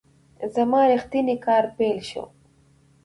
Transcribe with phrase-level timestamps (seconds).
[0.53, 2.23] زما ریښتینی کار پیل شو.